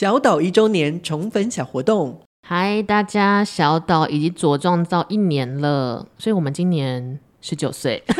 [0.00, 2.22] 小岛一周年宠粉小活动。
[2.48, 8.02] 嗨，大家，小岛已经茁壮到一年了，所以我们今年十九岁。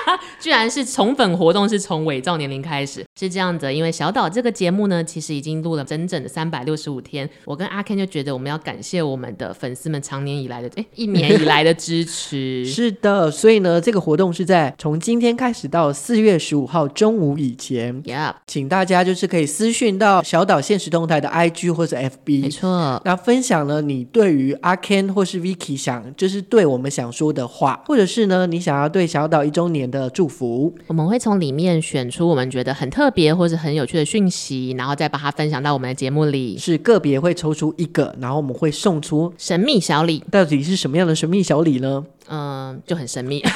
[0.40, 3.72] 居然是宠粉活动是从伪造年龄开始，是这样子。
[3.72, 7.28] 因为小岛这个节目呢，其实已经录了整整的三百六十五天。
[7.44, 12.64] 我跟阿 Ken 就觉得我们要感谢我们的粉丝们长年以来的哎一年以来的支持。
[12.66, 18.02] 是的，所以呢，这个活动是在从今天开始到四月十五号中午以前。
[18.04, 18.34] Yep.
[18.46, 22.42] 请大家就是可以私讯到小岛现实动态的 IG 或是 FB。
[22.42, 36.56] 没错，那分享了你对于阿 Ken 或是 Vicky 想就是对我们想说的话，或者是呢你想要对小岛一周年的祝福，我们会从里面选出我们觉得很特别或者很有趣的讯息，然后再把它分享到我们的节目里。
[36.58, 40.22] 是个别会抽出一个，然后我们会送出神秘小礼。
[40.30, 42.04] 到底是什么样的神秘小礼呢？
[42.28, 43.42] 嗯，就很神秘。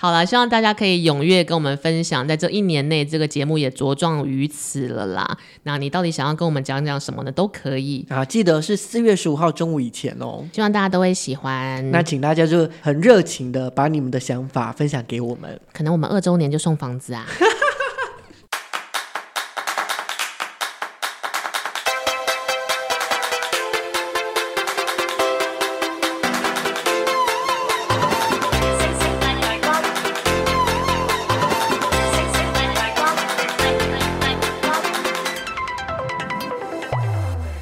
[0.00, 5.36] 好了，希望大家可以踊跃跟我们分享，在这一年内，这个节目也茁壮于此了啦。
[5.64, 7.32] 那你到底想要跟我们讲讲什么呢？
[7.32, 10.46] 都可以啊，记得是四月十五号中午以前哦。
[10.52, 11.90] 希望大家都会喜欢。
[11.90, 15.60] 那请大家就很热情的把你们的想法分享给我们。
[15.72, 17.26] 可能我们二周年就送房子啊。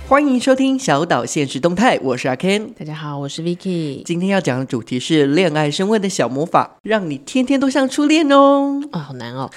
[0.09, 2.69] 欢迎收听小岛现实动态，我是阿 Ken。
[2.79, 4.05] 大家好，我是 Vicky。
[4.05, 8.81] 今天要讲的主题是恋爱升温的小魔法，让你天天都像初恋哦。
[8.93, 9.51] 啊、哦，好难哦，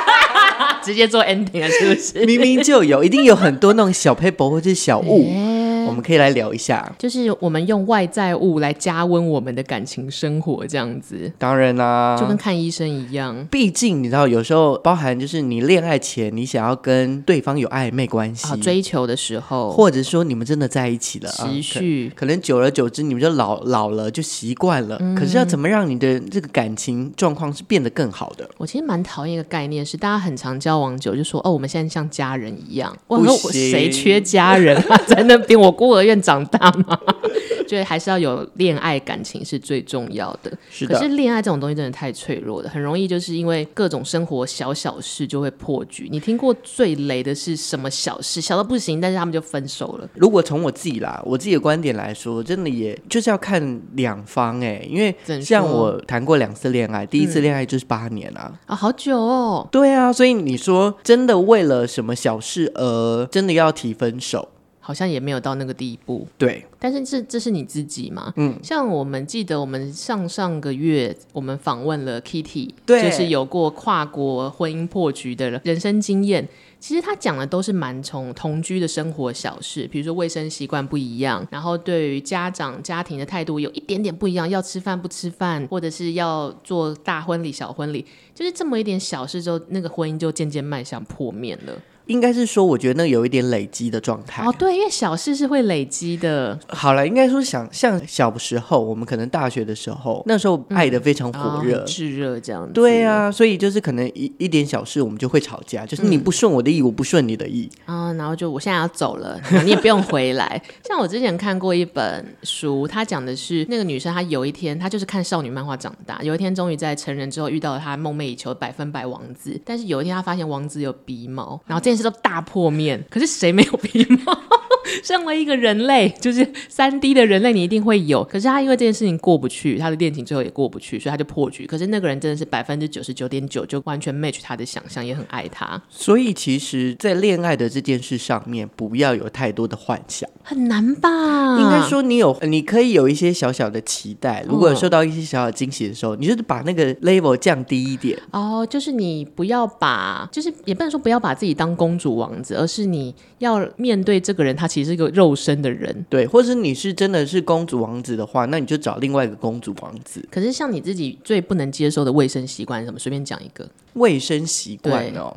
[0.84, 2.26] 直接做 ending 了是不是？
[2.26, 5.24] 明明就有，一定有很多那种小 paper 或者小物。
[5.32, 5.57] 欸
[5.88, 11.30] 我们可以来聊一下，就是我们用外在物来加温我们的感情生活，这样子。
[11.38, 13.46] 当然啦，就跟看医生一样。
[13.50, 25.14] 毕竟你知道，有时候包含就是你恋爱前，你想要跟对方有暧昧关系、啊、追求的时候，或者说你们真的在一起了，持续、啊可，可能久而久之，你们就老老了，就习惯了、嗯。
[25.14, 28.48] 可是要怎么让你的这个感情状况是变得更好的？
[28.58, 32.94] 我其实蛮讨厌一个概念，是大家很常交往久就说哦，我们现在像家人一样。
[33.06, 34.96] 我说我谁缺家人啊？
[35.06, 36.58] 在那边我孤儿院长大。
[36.58, 36.98] 大吗？
[37.68, 40.50] 觉得还是要有恋爱感情是最重要的。
[40.70, 40.94] 是的。
[40.94, 46.08] 可是恋爱这种东西真的太脆弱了，很容易就是因为各种生活小小事就会破局。
[46.10, 48.40] 你听过最雷的是什么小事？
[48.40, 50.08] 小到不行，但是他们就分手了。
[50.14, 59.68] 如果从我自己啦，我自己的观点来说，真的也就是要看两方哎、欸，因为像我谈过两次恋爱，第一次恋爱就是八年啊，啊、好久哦。
[59.70, 64.48] 对啊，所以你说真的为了什么小事而真的要提分手？
[64.88, 66.64] 好像也没有到那个地步，对。
[66.78, 68.32] 但是这这是你自己嘛？
[68.36, 68.58] 嗯。
[68.62, 76.48] 像我们记得，我们上上个月我们访问了 Kitty，对，就是有过跨国婚姻破局的人生经验。
[76.80, 91.74] 其实他讲的都是蛮从同居的生活小事，比如说卫生习惯不一样，然后对于家长家庭的态度有一点点不一样，要吃饭不吃饭，或者是要做大婚礼小婚礼，就是这么一点小事之后，那个婚姻就渐渐迈向破灭了。
[92.08, 94.44] 应该是说，我觉得那有一点累积的状态。
[94.44, 96.58] 哦，对，因为小事是会累积的。
[96.68, 102.72] 好了，应该说想像小时候，我们可能大学的时候，那时候爱的非常火热、炙、嗯、热、哦、这样子。
[102.72, 107.70] 对啊，所以就是可能一一点小事，我们就会吵架，就是你不顺我的意，嗯、我不顺你的意。
[107.84, 110.60] 啊、哦，然后就我现在要走了， 你也不用回来。
[110.84, 122.68] 像我之前看过一本书，他讲的是那个女生，她有一天她就是看少女漫画长大，有一天终于在成人之后遇到了她梦寐以求的百分百王子，但是有一天她发现王子有鼻毛，然后这件事都大破。
[122.70, 124.38] 面，可是谁没有鼻毛？
[125.02, 128.24] 身为一个人类，就是三 D 的人类，你一定会有。
[128.24, 131.66] 可是他因为这件事情过不去，他的恋情最后也过不去，所以他就破局。
[131.66, 135.80] 可是那个人真的是百分之九十九点九，就完全 match 他的想象，也很爱他。
[135.88, 141.58] 所以其实，在恋爱的这件事上面，不要有太多的幻想，很难吧？
[141.58, 144.44] 应该说，你有，你可以有一些小小的期待。
[144.48, 148.18] 如果受到一些小小惊喜的时候，哦，你就是把那个 level 降低一点。
[148.30, 160.22] 哦，就是你不要把，就是也不能说不要把自己当公主王子，而是你要面对这个人，他其实是一个肉身的人，对，或者你是真的是公主王子的话，那你就找另外一个公主王子。
[160.30, 162.98] 可是像你自己最不能接受的卫生习惯是什么？
[162.98, 165.36] 随便讲一个卫生习惯哦，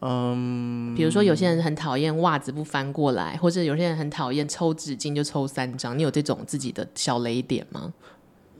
[0.00, 7.92] 嗯，比如说有些人很讨厌袜子不翻过来，或者有些人很讨厌抽纸巾就抽三张，你有这种自己的小雷点吗？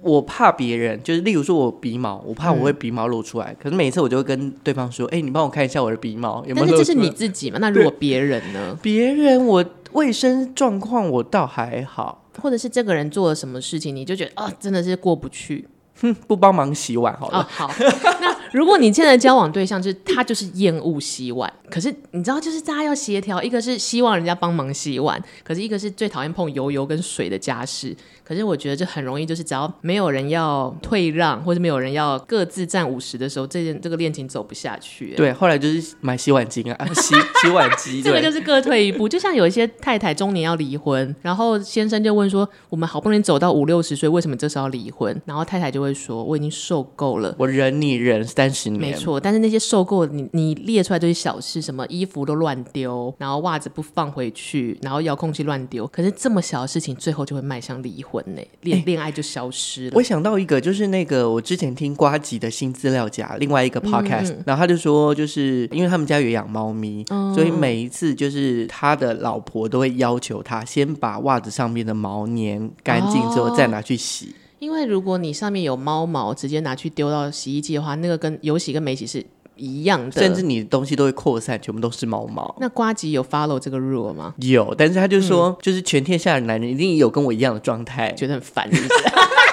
[0.03, 3.53] 我怕别人，就是例如说我鼻毛，我怕我会鼻毛露出来。
[3.53, 7.59] 嗯、可是每一次我就会跟对方说：“哎、欸，你帮我看一下我的鼻毛有没有露出来。”但是这是你自己嘛？
[7.61, 8.79] 那如果别人呢？
[8.81, 15.67] 别人我卫生状况我倒还好，或者是这个人做了什么事情，你就觉得啊，真的是过不去。
[16.01, 17.39] 哼， 不帮忙洗碗好了。
[17.39, 17.71] 哦、好，
[18.21, 27.97] 那如果你现在交往对象就是他就是厌恶洗碗，可是你知道就是大家要协调，一个是希望人家帮忙洗碗，可是一个是最讨厌碰油油跟水的家事。
[28.25, 35.15] 可是我觉得这很容易，就是只要没有人要退让，或者没有人要各自占五十的时候，这件这个恋情走不下去。
[35.17, 38.01] 对，后来就是买洗碗巾啊， 洗洗碗机。
[38.01, 58.41] 这个就是各退一步，就像有一些太太中年要离婚，然后先生就问说：“我们好不容易走到五六十岁，为什么这时候要离婚？”然后太太就会说：“我已经受够了，我忍你忍三十年。”没错，但是那些受够，你你列出来这些小事，什么衣服都乱丢，然后袜子不放回去，然后遥控器乱丢，可是这么小的事情，最后就会迈向离婚呢？
[58.61, 59.01] 恋 恋。
[59.01, 59.93] 爱就消失了。
[59.95, 74.37] 我想到一个，就是那个我之前听瓜吉的新资料夹，另外一个 podcast，、嗯、然后他就说，就是因为他们家有养猫咪、嗯，所以每一次就是他的老婆都会要求他先把袜子上面的毛粘干净之后再拿去洗、哦。
[74.61, 79.25] 因为如果你上面有猫毛，直接拿去丢到洗衣机的话，那个跟有洗跟没洗是
[79.57, 82.55] 一样的，甚至你的东西都会扩散，全部都是猫毛。
[82.61, 84.35] 那瓜吉有 follow 这个 rule 吗？
[84.37, 88.69] 有，但是他就说，嗯、就是全天下的男人一定有跟我一样的状态，觉得很烦？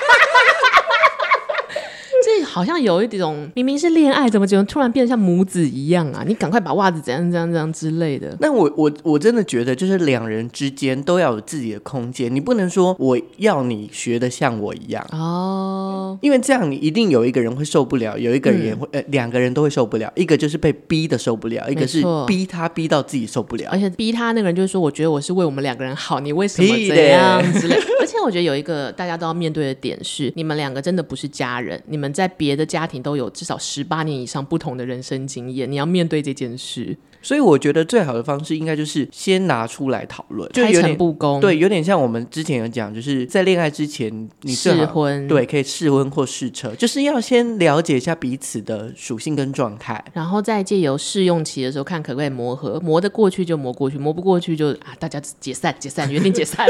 [2.58, 6.24] 好像有一种明明是恋爱，怎么怎么突然变得像母子一样啊？
[6.26, 8.36] 你赶快把袜子怎样怎样怎样之类的。
[8.40, 27.82] 那我我我真的觉得，就是两人之间都要有自己的空间，你不能说我要你学的像我一样哦，因为这样你一定有一个人会受不了，有一个人会、嗯、呃两个人都会受不了，一个就是被逼的受不了，一个是逼他逼到自己受不了，而且逼他那个人就是说，我觉得我是为我们两个人好，你为什么这样之类的。
[28.00, 36.98] 而且我觉得有一个大家都要面对的点是，你们两个真的不是家人，你们在别的家庭都有至少十八年以上不同的人生经验，你要面对这件事。
[37.20, 41.42] 所以我觉得最好的方式应该就是先拿出来讨论，就有点不公。
[41.42, 56.66] 对，有点像我们之前有讲，就是在恋爱之前，你试婚，对，可以试婚或试车，就是要先了解一下彼此的属性跟状态，然后再借由试用期的时候看可不可以磨合，磨得过去就磨过去，磨不过去就啊，大家解散，解散，原定解散。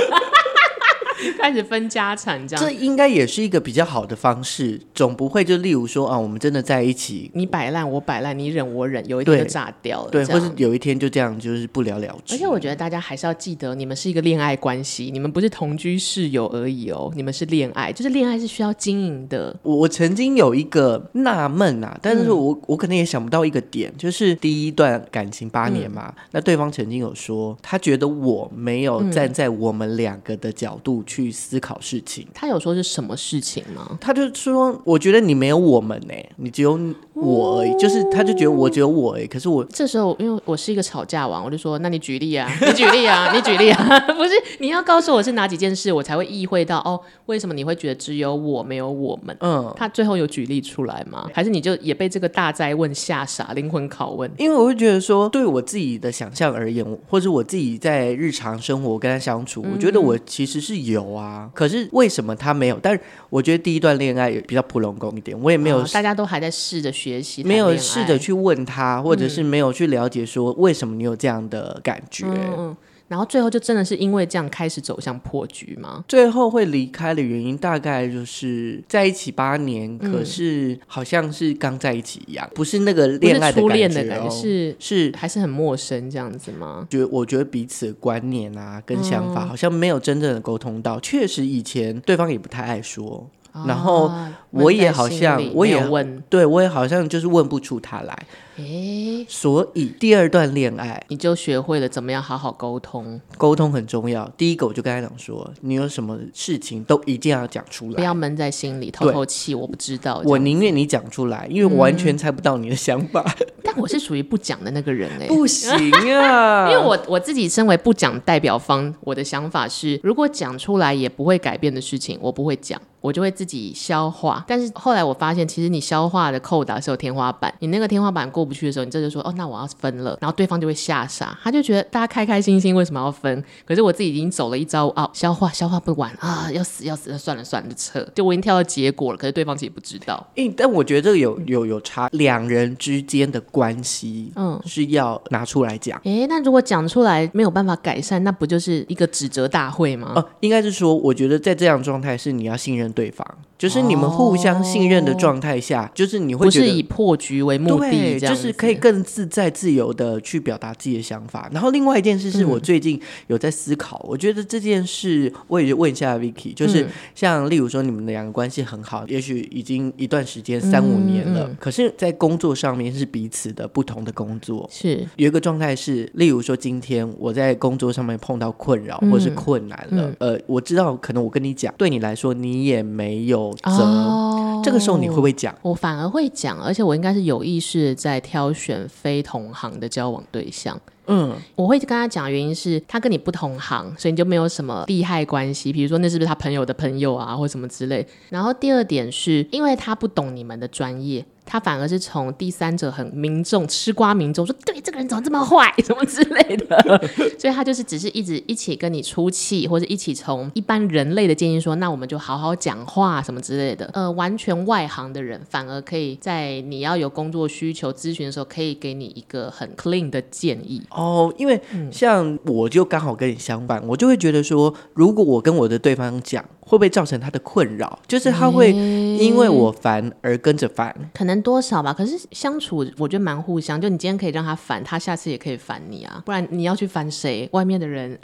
[1.39, 12.35] 开始分家产，这样这应该也是一个比较好的方式，总不会就例如说啊，我们真的在一起，你摆烂我摆烂，你忍我忍，有一天就炸掉了，对，或是有一天就这样就是不了了之。
[12.35, 19.55] 而且我觉得大家还是要记得，你们是一个恋爱关系，你们不是同居室友而已哦，你们是恋爱，就是恋爱是需要经营的。
[19.63, 31.31] 我我曾经有一个纳闷啊，但是我、嗯、我可能也想不到一个点，就是第一段感情八年嘛、嗯，那对方曾经有说，他觉得我没有站在我们两个的角度去。
[31.47, 33.97] 思考事情，他有说是什么事情吗？
[34.01, 36.77] 他就说，我觉得你没有我们呢、欸，你只有
[37.13, 37.73] 我而已。
[37.77, 39.27] 就是他就觉得我只有我而已。
[39.27, 49.35] 可是我这时候，因为我是一个吵架王，我就说，那你举例啊， 你举例啊， 你举例啊， 不是你要告诉我是哪几件事，我才会意会到哦，为什么你会觉得只有我没有我们？
[49.39, 51.29] 嗯，他最后有举例出来吗？
[51.33, 54.29] 还是你就也被这个大灾问吓傻，灵魂拷问？
[54.37, 60.96] 因为我会觉得说，对我自己的想象而言，或者我自己在日常生活跟他相处，嗯、我觉得我其实是有。
[61.13, 61.49] 啊！
[61.53, 62.79] 可是为什么他没有？
[62.81, 62.99] 但是
[63.29, 72.25] 我觉得第一段恋爱也比较普龙宫一点，我也没有、哦，大家都还在试着学习，没有试着去问他，或者是没有去了解说为什么你有这样的感觉。
[72.27, 76.03] 嗯嗯然后最后就真的是因为这样开始走向破局吗？
[76.07, 86.85] 最后会离开的原因大概就是在一起八年，嗯、可是好像是刚在一起一样，不是那个恋爱的感觉，哦，的感觉是是还是很陌生这样子吗？
[86.89, 93.29] 觉我觉得彼此的观念啊跟想法好像没有真正的沟通到，嗯、确实以前对方也不太爱说。
[93.65, 94.11] 然后
[94.51, 98.15] 我也好像，我也问，对我也好像就是问不出他来。
[98.57, 104.27] 诶，所以第二段恋爱你就学会了怎么样好好沟通，沟通很重要。
[104.35, 109.53] 第一个我就跟他讲说，你有什么事情都一定要讲出来，不要闷在心里，透透气。
[109.53, 113.23] 我不知道，我宁愿你讲出来，因为我完全猜不到你的想法。
[113.39, 115.71] 嗯、 但我是属于不讲的那个人哎，不行
[116.11, 122.81] 啊，因为我我自己身为不讲代表方，我的想法是，如果讲出来也不会改变的事情，我不会讲。
[123.01, 133.43] 我就会自己消化，但是后来我发现，其实你消化的扣打是有天花板，你那个天花板过不去的时候，你这就说哦，那我要分了，然后对方就会吓傻，他就觉得大家开开心心为什么要分？
[133.65, 140.25] 可是我自己已经走了一招啊，消化消化不完啊，要死要死，那算了算了就撤，就我已经跳到结果了，可是对方其实不知道。
[140.35, 145.99] 诶，但我觉得这个有有有差，两人之间的关系，嗯，是要拿出来讲。
[146.03, 150.13] 诶，那如果讲出来没有办法改善，那不就是一个指责大会吗？
[150.15, 153.25] 哦，应该是说，我觉得在这样状态是你要信任对方。
[153.57, 161.49] 就是你们互相信任的状态下，哦、就是你会觉得不是以破局为目的，对，就是可以更自在、自由的去表达自己的想法。
[161.51, 175.05] 然后另外一件事是我最近有在思考，嗯、我觉得这件事我也问一下 Vicky，就是像例如说你们的两个关系很好，也许已经一段时间三五年了，嗯嗯、可是，在工作上面是彼此的不同的工作，是。
[175.15, 185.53] 有一个状态是，例如说今天我在工作上面碰到困扰或是困难了，呃，我知道可能我跟你讲，对你来说你也没有责，哦、这个时候你会不会讲？
[185.61, 190.79] 我反而会讲，而且我应该是有意识在挑选非同行的交往对象。
[191.07, 195.71] 嗯，我会跟他讲，原因是他跟你不同行，所以你就没有什么利害关系。
[195.71, 198.05] 比如说，那是不是他朋友的朋友啊，或什么之类。
[198.29, 201.25] 然后第二点是因为他不懂你们的专业。
[201.47, 207.01] 他反而是从第三者很民众吃瓜民众说，对这个人怎么这么坏，什么之类的，
[207.39, 213.89] 所以他就是只是一直一起跟你出气，或者一起从一般人类的建议说，那我们就好好讲话什么之类的。
[213.93, 220.83] 呃，完全外行的人反而可以在你要有工作需求咨询的时候，可以给你一个很 clean 的建议。
[220.91, 226.43] 哦，因为像我就刚好跟你相反，我就会觉得说，如果我跟我的对方讲。
[226.67, 227.97] 会不会造成他的困扰？
[228.09, 231.93] 就是他会因为我烦而跟着烦，可能多少吧。
[231.93, 233.79] 可是相处，我觉得蛮互相。
[233.79, 236.21] 就你今天可以让他烦，他下次也可以烦你啊。
[236.25, 237.47] 不然你要去烦谁？
[237.53, 238.19] 外面的人，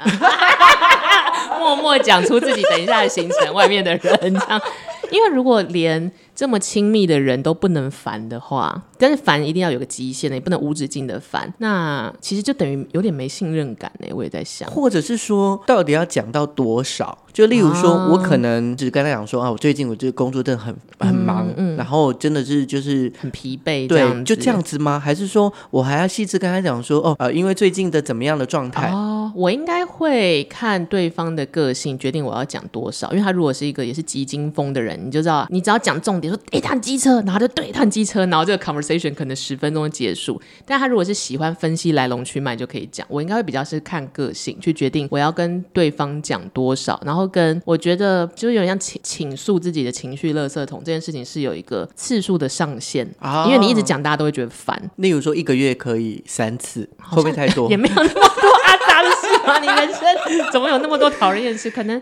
[1.59, 3.53] 默默讲出自己等一下的行程。
[3.53, 4.61] 外面的人这样，
[5.11, 6.11] 因为如果连。
[6.35, 11.53] 这么亲密的人都不能烦的话，但是烦一定要有个极限的，也不能无止境的烦。
[11.59, 14.07] 那其实就等于有点没信任感呢。
[14.15, 17.17] 我也在想，或者是说，到底要讲到多少？
[17.31, 24.99] 就例如说，啊、我可能只跟他讲说啊，我最近我这个工作真的很很忙，嗯嗯、然后真的是就是很疲惫，对，就这样子吗？
[24.99, 28.91] 还是说我还要细致跟他讲说，哦，呃，因为最近的怎么样的状态？
[28.91, 36.33] 哦，我应该会看对方的个性决定我要讲多少，因为他如果是一个也是急惊风的人，你就知道，你只要讲重点。
[36.33, 40.41] 说，哎，他很机车，然后就对，他很机车，然后这个 conversation 可能十分钟就结束。
[40.65, 43.05] 但他如果是喜欢分析来龙去脉，就可以讲。
[43.09, 54.89] 我应该会比较是看个性去决定我要跟对方讲多少，然后跟我觉得就是有点像倾倾诉自己的情绪垃圾桶这件事情是有一个次数的上限，啊、因为你一直讲，大家都会觉得烦。
[54.95, 57.69] 例如说一个月可以三次，会不会太多？
[57.69, 59.59] 也没有那么多阿杂的事吗？
[59.59, 61.69] 你人生怎么有那么多讨厌的事？
[61.69, 62.01] 可能。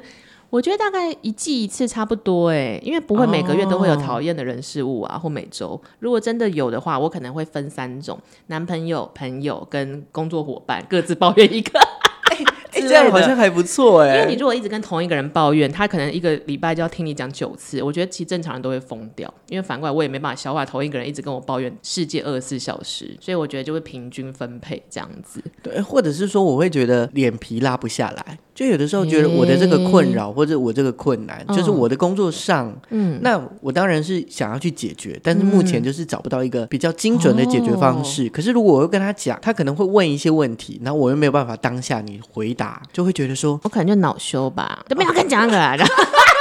[0.52, 5.82] 我觉得大概一季一次差不多哎，因为不会每个月都会有讨厌的人事物啊，哦、或每周。
[6.00, 11.80] 如果真的有的话，我可能会分三种：男朋友、朋友跟工作伙伴，各自抱怨一个。
[11.80, 12.46] 欸、
[12.82, 17.82] 这样好像还不错哎，因为你如果一直跟同一个人抱怨，他可能一个礼拜就要听你讲九次。
[17.82, 25.42] 我觉得其实正常人都会疯掉，因为反过来我也没办法消化同一个人一直跟我抱怨世界二十四小时，所以我觉得就会平均分配这样子。
[25.64, 38.28] 对，或者是说我会觉得脸皮拉不下来，就有的时候觉得我的这个困扰或者我这个困难，欸、就是我的工作上，嗯，那我当然是想要去解决，但是目前就是找不到一个比较精准的解决方式。
[38.28, 45.86] 哦、可是如果我又跟他讲，他可能会问一些问题，然后我又没有办法当下你回答，就会觉得说，我可能就恼羞吧，都没有跟你讲那个。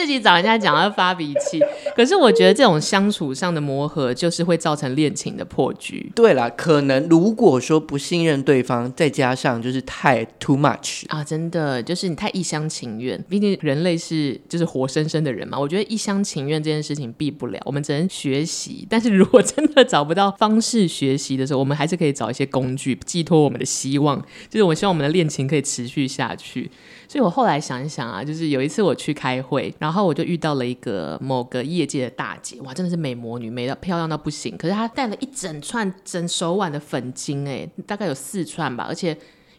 [0.00, 1.60] 自己找人家讲要发脾气，
[1.94, 6.10] 可是我觉得这种相处上的磨合，就是会造成恋情的破局。
[6.14, 13.22] 对啦，可能如果说不信任对方，再加上就是太 too much 啊，真的就是你太一厢情愿。
[13.28, 18.86] 毕竟人类是就是活生生的人嘛，我觉得一厢情愿这件事情避不了，我们只能学习。
[18.88, 26.70] 但是如果真的找不到方式学习的时候，我们还是可以找一些工具寄托我们的希望，就是我希望我们的恋情可以持续下去。
[27.06, 34.56] 所以我后来想一想啊，就是有一次我去开会，然后我就遇到了一个某个业界的大姐，哇，真的是美魔女，美到漂亮到不行。
[34.56, 38.84] 可是她戴了一整串整手腕的粉晶，哎，大概有四串吧。
[38.88, 39.08] 而且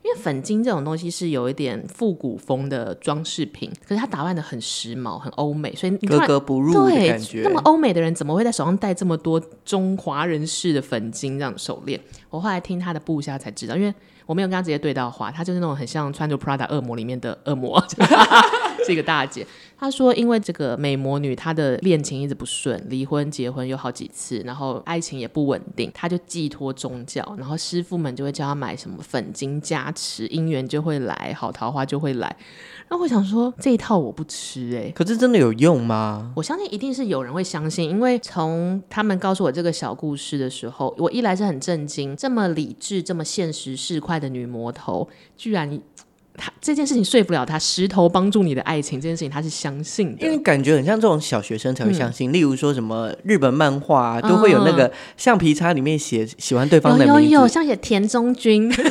[0.03, 7.43] 因为粉晶这种东西是有一点复古风的装饰品，可是她打扮的很时髦、很欧美，所以你格格不入的感觉。
[7.43, 11.99] 对，那么欧美的人怎么会在手上戴这么多中华人士的粉晶这样的手链？
[12.29, 13.93] 我后来听她的部下才知道，因为。
[14.27, 17.83] 我没有跟他直接对到话，他就是那种很像穿着 Prada 恶魔里面的恶魔，
[18.85, 19.45] 是一个大姐。
[19.81, 32.27] 她说，因为这个美魔女她的恋情一直不顺，离婚、结婚有好几次，然后爱情也不稳定，她就寄托宗教，然后师傅们就会叫她买什么粉晶加持，姻缘就会来，好桃花就会来。
[32.87, 36.31] 然后我想说，这一套我不吃哎、欸，可是真的有用吗？
[36.35, 45.81] 我相信一定是有人会相信，因为从他们告诉我这个小故事的时候，我一来是很震惊，这么理智、这么现实市侩的女魔头，居然
[46.37, 52.31] 他这件事情说服了他，石头帮助你的爱情这件事情他是相信的，因为感觉很像这种小学生才会相信。
[52.31, 58.71] 嗯、例如说什么日本漫画、啊、都会有那个橡皮擦里面写喜欢对方的名字，有有有，像写田中君。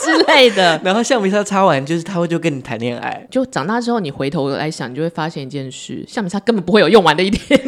[0.00, 0.78] 之类的。
[0.84, 3.26] 然后橡皮擦擦完，就是他会就跟你谈恋爱。
[3.30, 7.58] 就长大之后，你回头来想，你就会发现一件事：橡皮擦根本不会有用完的一天，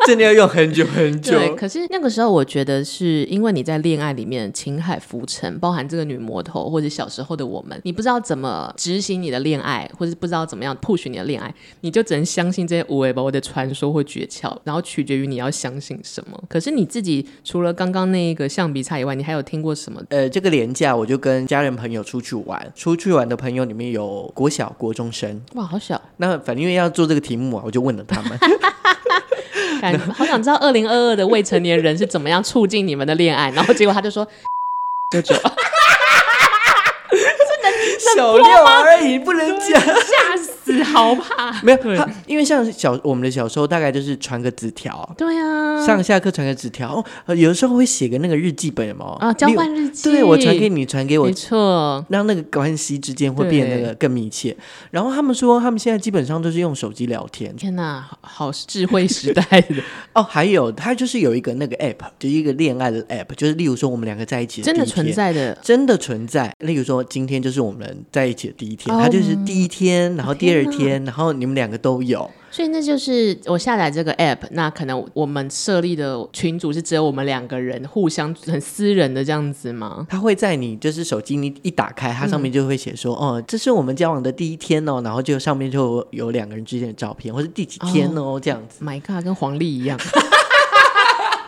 [0.06, 1.32] 真的要用很久很久。
[1.32, 16.42] 对，可是那个时候，我觉得是因为你在恋爱里面情海浮沉，包含这个女魔头或者小时候的我们，你不知道怎么执行你的恋爱，或者不知道怎么样 push 你的恋爱，你就只能相信这些无尾巴的传说或诀窍，然后取决于你要相信什么。
[16.48, 20.02] 可是你自己除了刚刚那一个橡皮擦以外，你还有听过什么？
[20.08, 26.00] 呃，这个连假我就跟家人朋友出去玩，出去玩的朋友里面有国小、国中生，哇，好小。
[26.16, 28.38] 那反正因为要做这个题目啊，我就问了他们。
[29.80, 34.26] 感好想知道二零二二的未成年人是怎么样促进你们的恋爱，然后结果他就说
[35.10, 35.34] 舅舅。
[38.14, 41.52] 小六而已，不能讲，吓死，好怕。
[41.62, 45.08] 没有他，因为像小我们的小时候，大概就是传个纸条。
[45.16, 49.16] 对啊，上下课传个纸条，哦，有的时候会写个那个日记本嘛。
[49.20, 50.10] 啊，交换日记。
[50.10, 54.56] 对，我传给你，传给我，没错，让那个关系之间会变得那个更密切。
[54.90, 57.54] 然后他们说，他们现在基本上都是用手机聊天。
[57.56, 59.76] 天哪，好智慧时代的
[60.14, 60.22] 哦。
[60.22, 66.52] 还有，他就是有一个那个 app，就是一个恋爱的 app，就是例如说我们两个在一起，真的存在的，真的存在。
[66.60, 67.80] 例如说今天就是我们。
[68.12, 80.06] 在一起的第一天，他就是第一天，然后第二天，然后你们两个都有，所以那就是我下载这个 app，那可能我们设立的群组是只有我们两个人，互相很私人的这样子吗？
[80.08, 88.84] 他会在你就是手机你一打开，它上面就会写说，哦，这是我们交往的第一天哦，然后就上面就有两个人之间的照片，或是第几天哦，这样子。
[88.84, 89.98] My God，跟黄历一样。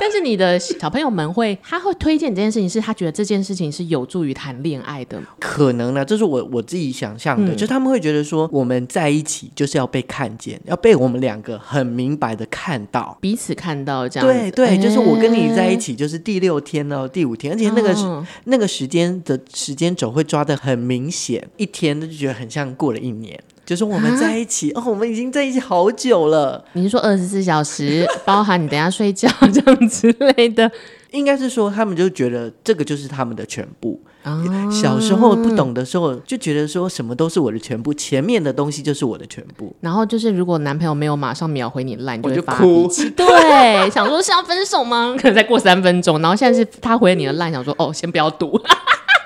[0.03, 5.23] 但是你的小朋友们会，他会推荐这件事情，是他觉得这件事情是有助于谈恋爱的。
[5.39, 14.29] 可能呢，这是我我自己想象的，嗯、就是他们会觉得说，我们在一起就是要被看见，要被我们两个很明白的看到，彼此看到这样。
[14.29, 23.41] 对对，欸、就是我跟你在一起就是第六天哦，第五天，而且那个、哦、那个时间的时间轴会抓的很明显，一天就觉得很像过了一年。
[23.65, 26.65] 就是我们在一起、啊、哦，我们已经在一起好久了。
[26.73, 30.71] 你是说二十四小时， 包含你等下睡觉 这样之类的？
[31.13, 34.01] 应该是说他们就觉得这个就是他们的全部。
[34.23, 34.41] 啊、
[34.71, 39.75] 小时候不懂的时候，就觉得说什么都是我的全部，前面的东西就是我的全部。
[39.81, 42.89] 然后就是如果男朋友没有马上秒回你烂，你就会发哭。
[43.17, 45.17] 对，想说是要分手吗？
[45.19, 48.57] 可能再过三分钟，然后现在是他回你的烂，想说哦，先不要读。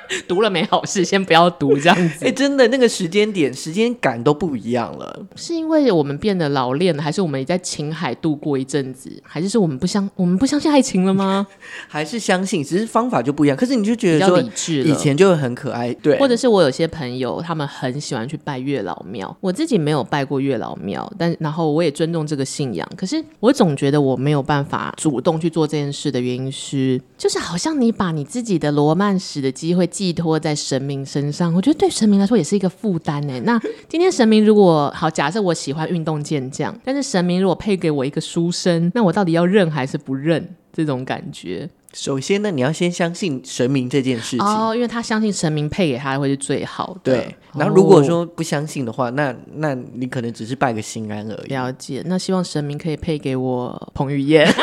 [0.28, 2.25] 读了没好事，先不要读这样子。
[2.25, 5.26] 哎、欸，真的那个时间点、时间感都不一样了。
[5.35, 11.46] 是因为我们变得老练了，还是我们也在情海度过一阵子，还是说我们不相我们不相信爱情了吗？
[11.88, 13.57] 还是相信，只是方法就不一样。
[13.57, 16.18] 可是你就觉得说，理智以前就会很可爱，对。
[16.18, 19.37] 或者是我有些朋友，他们很喜欢去拜月老庙。
[19.40, 22.88] 我自己没有拜过月老庙，但然后我也尊重这个信仰。
[22.96, 33.40] 可是我总觉得我没有办法主动去做这件事的原因是，就是好像你把你自己的罗曼史的机会寄托在神明身上，我觉得对神明来说也是一个负担呢。
[33.44, 40.46] 那今天神明如果好，假设我喜欢运动健将，但是神明如果配给我一个书生，那我到底要认还是不认？
[40.70, 47.16] 这种感觉，首先呢，你要先相信神明这件事情哦，因为他相信神明配给他会是最好的。
[47.16, 51.48] 对，然后如果说不相信的话，哦、那那你可能只是拜个心安而已。
[51.48, 54.46] 了解，那希望神明可以配给我彭于晏。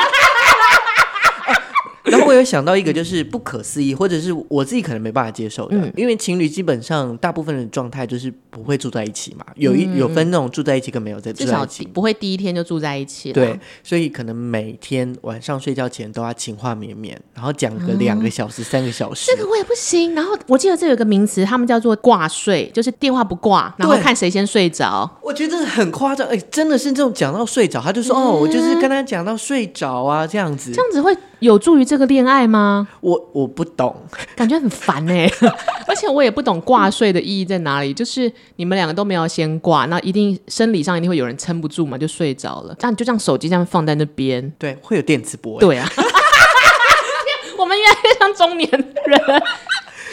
[2.26, 13.34] 我有想到一个，就是不可思议，或者是我自己可能没办法接受的，嗯、因为情侣基本上大部分的状态就是不会住在一起嘛，有一有分那种住在一起跟没有在住在一起，不会第一天就住在一起。
[13.34, 19.32] 对，所以可能每天晚上睡觉前都要情话绵绵，然后讲个两个小时、嗯、三个小时。
[19.32, 20.14] 这个我也不行。
[20.16, 25.10] 然后我记得这有个名词，他们叫做挂睡，就是电话不挂，然后看谁先睡着。
[25.22, 31.16] 我觉得很夸张，哎，真的是这种讲到睡着，他就说、嗯、哦，我就是跟他讲到睡着啊，这样子，这样子会。
[31.44, 32.88] 有助于这个恋爱吗？
[33.02, 33.94] 我我不懂，
[34.34, 35.34] 感觉很烦哎、欸，
[35.86, 37.94] 而且我也不懂挂睡的意义在哪里。
[37.94, 42.74] 就是你们两个都没有先挂，那一定生理上一定会有人撑不住嘛，就睡着了。
[42.80, 45.60] 那你就这样手机这样放在那边，对，会有电磁波。
[45.60, 45.86] 对啊，
[47.60, 49.44] 我们越来越像中年人。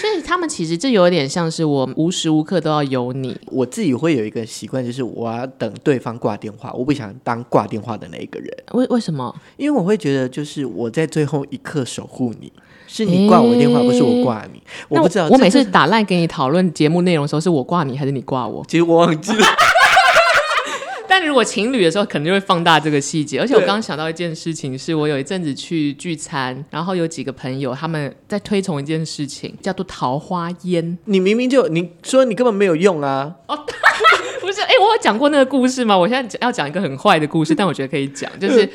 [0.00, 3.38] 所以他们其实这有点像是我无时无刻都要有你。
[3.48, 8.48] 我自己会有一个习惯，就是我要等对方挂电话，我不想当挂电话的那一个人。
[8.72, 9.34] 为为什么？
[9.58, 12.50] 因为我会觉得，就是我在最后一刻守护你，
[12.86, 14.62] 是你挂我电话，欸、不是我挂你。
[14.88, 18.64] 我不知道，我每次打烂给你讨论节目内容的时候，是我挂你还是你挂我？
[18.66, 19.46] 其实我忘记了。
[21.10, 23.40] 但如果情侣的时候，可能就会放大这个细节。
[23.40, 30.96] 而且我刚刚想到一件事情，是我有一阵子去聚餐，然后有几个朋友他们在推崇一件事情，叫做桃花烟。
[31.06, 33.34] 你明明就你说你根本没有用啊！
[33.48, 33.58] 哦，
[34.40, 35.98] 不是，哎、欸，我有讲过那个故事吗？
[35.98, 38.68] 我现在要讲一个很坏的故事，但我觉得可以讲， 就是。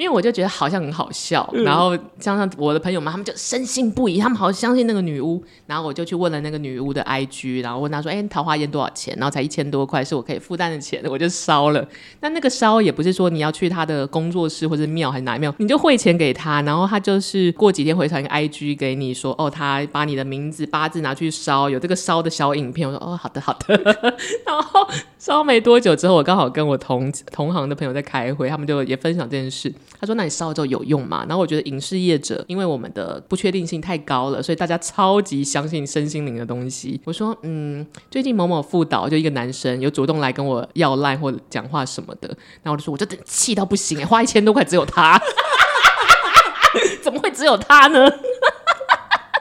[0.00, 5.44] 因为我就觉得好像很好笑，嗯、然后加上我的朋友们，他们就深信不疑，他们好相信那个女巫。
[5.66, 11.86] 然后我就去问了那个女巫的 IG，然后问她说：“哎，桃花烟多少钱？”然后才一千多块，是我可以负担的钱，我就烧了。
[12.20, 23.76] 那那个烧也不是说你要去他的工作室或者庙还是哪庙，你就汇钱给他，然后他就是过几天回传一个 IG 给你说：“哦，他把你的名字八字拿去烧，有这个烧的小影片。”我说：“哦，好的好的。
[24.46, 29.72] ”然后烧没多久之后，我刚好跟我同同行的朋友在开会，他们就也分享这件事。
[30.00, 36.98] 他说：“那你烧了之后有用吗？”然后我觉得影视业者，因为我们的不确定性太高了，所以大家超级相信身心灵的东西。
[37.04, 42.28] 我说：“嗯，最近某某副导就一个男生有主动来跟我要赖或讲话什么的。”
[42.62, 45.20] 然后我就说：“我就真气到不行哎，花一千多块只有他，
[47.02, 48.10] 怎么会只有他呢？”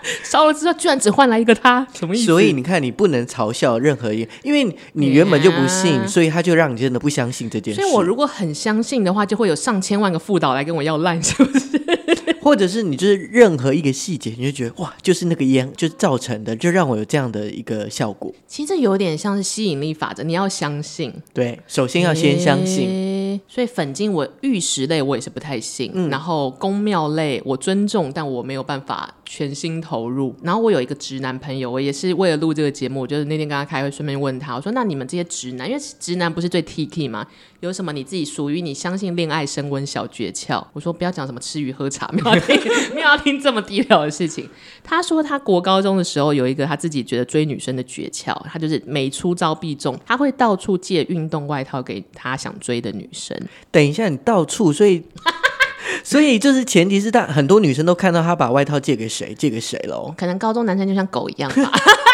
[0.24, 2.26] 烧了之后，居然只换来一个他，什么意思？
[2.26, 7.82] 所以你看，你不能嘲笑任何一，因为你原本就不信，所以他就让你真的不相信这件事。
[7.82, 11.68] 所以我如果很相信的话，就会有上千万个副导来跟我要烂，是不是？
[12.42, 18.34] 或者是你就是任何一个细节，你就觉得哇，就是那个烟就造成的，就让我有这样的一个效果。
[18.48, 21.14] 其实有点像是吸引力法则，你要相信。
[21.34, 22.88] 对，首先要先相信。
[22.88, 30.34] 欸、所以粉晶，我玉石类我也是不太信，嗯、然后宫庙类我尊重，但我没有办法全心投入。
[30.42, 37.26] 然后我有一个直男朋友，我也是为了录这个节目，我就是那天跟他开会，顺便问他，我说：“那你们这些直男，因为直男不是最 T K 吗？
[37.60, 44.50] 有什么你自己属于你相信恋爱升温小诀窍？”我说：“不要讲什么吃鱼喝茶，没有 要听，没有要听这么低调的事情。”
[44.84, 53.19] 他说他国高中的时候有一个他自己觉得追女生的诀窍，他就是每出招必中，他会到处借运动外套给他想追的女生。
[53.72, 55.04] 等一下，你到处，所以。
[56.04, 60.14] 所以就是前提是，他很多女生都看到他把外套借给谁，借给谁喽？
[60.16, 61.72] 可能高中男生就像狗一样吧。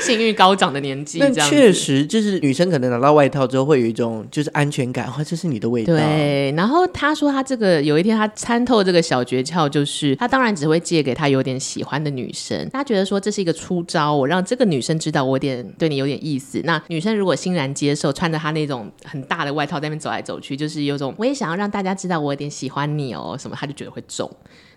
[0.00, 5.94] 性欲高涨的年纪，那确实就是女生可能拿到外套之后会有一种就是安全感，哇，这是你的味道。
[5.94, 16.60] 对，然后他说他这个有一天他参透这个小诀窍，就是他当然只会借给他有点喜欢的女生，他觉得说这是一个出招，我让这个女生知道我有点对你有点意思。
[16.64, 24.30] 那女生如果欣然接受，穿着他那种很大的外套在那边走来走去，就是有种我也想要让大家知道我有点喜欢你哦什么，他就觉得会中。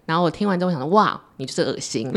[0.05, 2.11] 然后我听完之后我想说，哇，你就是恶心。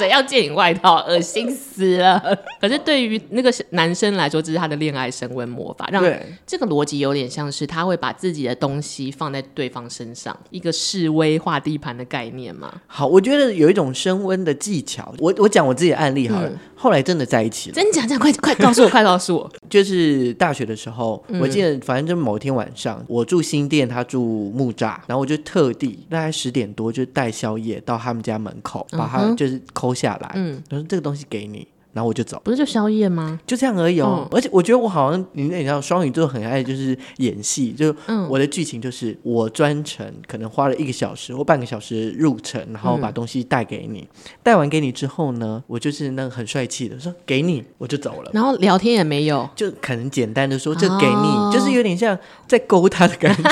[0.00, 0.96] 谁要借你外套？
[1.06, 2.18] 恶心死了！
[2.58, 6.02] 可是对于那个男生来说，这是他的恋爱升温魔法，让
[6.46, 12.72] 这个逻辑有点像是他会把自己的东西放在对方身上，一个示威画地盘的概念嘛。
[12.86, 15.14] 好，我觉得有一种升温的技巧。
[15.18, 17.74] 我我讲我自己的案例好了，嗯、后来真的在一起了。
[17.74, 18.06] 真假？
[18.06, 19.52] 这样快快告诉我，快告诉我！
[19.68, 29.60] 就是大学的时候，我记得反正就某一天晚上，我住新店，他住木栅，然后我就特地大概十点多就带宵夜到他们家门口，把他就是
[29.90, 31.66] 抠下来，嗯，他说这个东西给你。
[31.92, 33.40] 然后我就走，不是就宵夜吗？
[33.44, 34.20] 就这样而已哦。
[34.20, 37.92] 嗯、而且我觉得我好像你你知道双鱼座很爱就是演戏，就
[38.28, 44.08] 我的剧情就是我专程可能花了一个小时或半个小时入城，然后把东西带给你，
[44.40, 48.30] 带、嗯、完给你之后呢，我就是那个很帅气的说给你，我就走了。
[48.32, 53.50] 然后聊天也没有，就可能简单的说这给你，哦、就是有点像在勾他的感觉。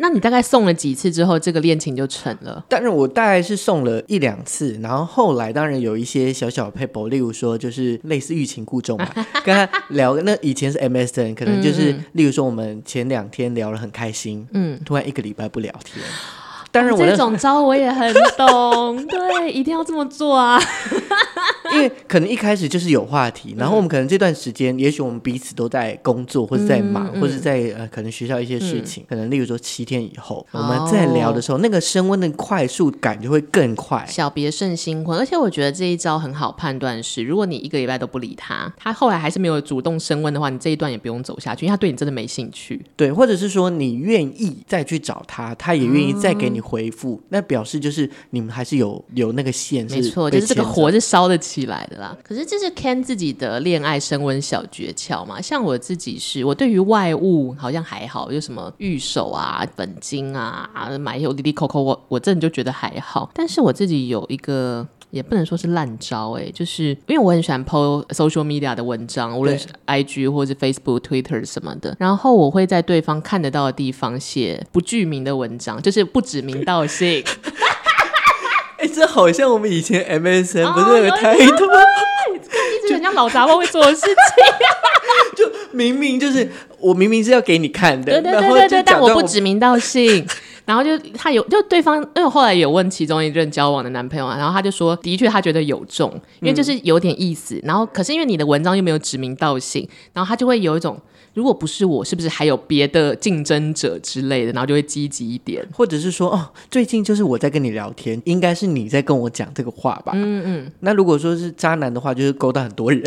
[0.00, 2.64] 那你大概送了几次之后，这个恋情就成了？
[2.68, 9.08] 但是我大概是送了一两次，然后后来当然有一些小小配博，例如说就是类似欲擒故纵嘛，
[9.44, 10.16] 跟他聊。
[10.18, 16.04] 那以前是 MSN，可能就是、嗯、例如说我们前两天聊得很开心，嗯，突然一个礼拜不聊天。
[16.72, 20.60] 这种招我也很懂， 对，一定要这么做啊！
[21.72, 34.04] 因为可能一开始就是有话题，然后我们可能这段时间，嗯、也许我们彼此都在工作，或者在忙，嗯、或者在呃，可能学校一些事情，嗯、可能例如说七天以后，嗯、我们在聊的时候，哦、那个升温的快速感就会更快。
[34.08, 42.82] 小别胜新婚，而且我觉得这一招很好判断是，如果你一个礼拜都不理他，他后来还是没有主动升温的话，你这一段也不用走下去，因为他对你真的没兴趣。
[42.96, 46.57] 对，或者是说你愿意再去找他，他也愿意再给你。
[46.60, 52.16] 回复，那表示就是你们还是有有那个线，没错，就是这个火是烧得起来的啦。
[52.22, 55.40] 可是这是 Ken 自己的恋爱升温小诀窍嘛？
[55.40, 60.68] 像我自己是，我对于外物好像还好，有什么玉手啊、本金啊，
[61.00, 63.30] 买一些滴滴扣扣，我我真的就觉得还好。
[63.34, 64.86] 但是我自己有一个。
[65.10, 77.24] 也不能说是烂招哎、欸，就是因为我很喜欢 po social media 的文章，无论是 IG 或是 Facebook、Twitter 什么的，然后我会在对方看得到的地方写不具名的文章，就是不指名道姓。
[78.76, 81.80] 哎、 欸，这好像我们以前 MSN 不是有个态度吗？
[82.84, 84.14] 一直很像老杂货会做的事情，
[85.36, 90.26] 就， 就明明就是我明明是要给你看的，对对对对对，但我不指名道姓。
[90.68, 97.54] 然后就他有就对方，因为我后来有问其中一任交往的男朋友啊，然后他就说，的确他觉得有中，因为就是有点意思。
[97.54, 101.00] 嗯、然后可是因为你的文章又没有指名道姓，然后他就会有一种。
[101.34, 104.50] 如果不是我，是不是还有别的竞争者之类的？
[104.50, 110.12] 然后就会积极一点，或者是说，哦，最近就是我在跟你聊天，应该是你在跟我讲这个话吧？
[110.16, 110.72] 嗯嗯。
[110.80, 113.00] 那如果说是渣男的话，就是勾搭很多人，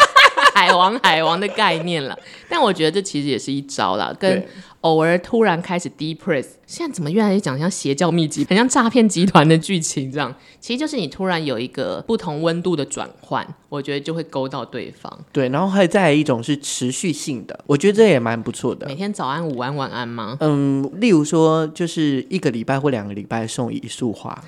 [0.54, 2.18] 海王海王的概念了。
[2.46, 4.44] 但我觉得这其实也是一招啦，跟
[4.82, 6.46] 偶尔突然开始 depress。
[6.68, 10.34] 现在怎么越来越讲像邪教秘籍，很像诈骗集团的剧情这样？
[10.60, 15.10] 其实就是你突然有一个不同温度的转换，我觉得就会勾到对方。
[15.32, 18.86] 对，然后还有再来一种是持续性的，我觉得这也蛮不错的。
[18.86, 20.36] 每天早安、午安、晚安吗？
[20.40, 24.38] 嗯，例如说就是一个礼拜或两个礼拜送一束花。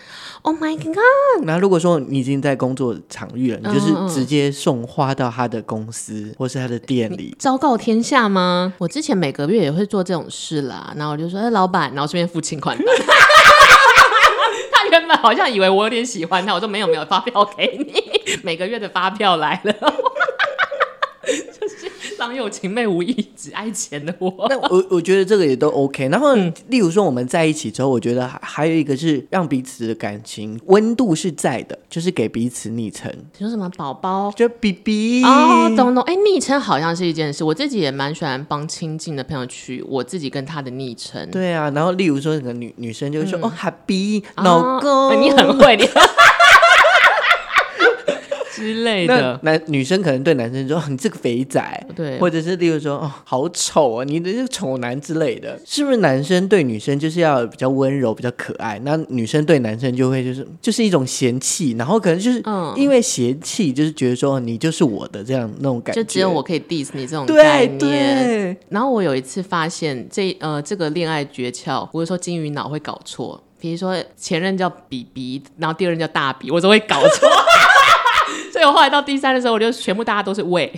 [0.42, 1.44] Oh my god！
[1.44, 8.74] 那如果说你已经在工作场域了，你就是直接送花到他的公司或是他的店里，昭告天下吗？
[8.76, 10.92] 我之前每个月也会做这种事啦。
[10.94, 12.87] 然后我就说：“哎，老板，然后。”这边付清款单，
[14.73, 18.03] 他原本好像以为我有点喜欢他，我说没有没有，发票给你，
[18.42, 19.73] 每个月的发票来了。
[22.20, 24.33] 郎有情妹无意，只爱钱的我。
[24.48, 26.09] 那我我觉得这个也都 OK。
[26.09, 33.11] 然后，嗯、例如说我们在一起之后，我觉得还有一个是让彼此的感情温度是在的，就是给彼此昵称。
[33.38, 34.30] 你说什么宝宝？
[34.37, 36.04] 就 BB 哦，懂懂。
[36.04, 41.28] 哎，昵称好像是一件事，我自己也蛮喜欢帮亲近的朋友取我自己跟他的昵称。
[41.30, 45.88] 对啊，然后例如说那个女女生就会说、嗯、哦，Happy 老公、哦，你很会你。
[48.61, 51.61] 之类的，男女生可能对男生说：“你这个肥仔。”
[51.96, 58.79] 对，或者是例如说：“哦，好丑啊，你的这个丑男之类的。”是不是男生对女生就是要比较温柔、比较可爱？
[58.85, 62.42] 那女生对男生就会就是就是一种嫌弃，然后可能就是
[62.77, 67.79] 因为嫌弃，就是觉得说你就是我的这样那种感觉，就只有我可以 diss 你这种概念。
[67.79, 68.57] 对对。
[68.68, 77.29] 然后我有一次发现这呃这个恋爱诀窍，不是说金鱼脑会搞错，比如说前任叫比比，然后第二任叫大比，我都会搞错。
[78.61, 80.70] 所以我后来到第三的时候，我就全部大家都是喂，